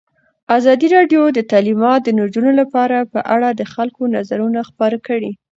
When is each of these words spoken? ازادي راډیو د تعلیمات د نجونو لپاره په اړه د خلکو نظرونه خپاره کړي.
ازادي 0.57 0.87
راډیو 0.95 1.21
د 1.33 1.39
تعلیمات 1.51 1.99
د 2.03 2.09
نجونو 2.19 2.51
لپاره 2.61 2.97
په 3.13 3.19
اړه 3.35 3.49
د 3.53 3.61
خلکو 3.73 4.01
نظرونه 4.15 4.59
خپاره 4.69 4.97
کړي. 5.07 5.31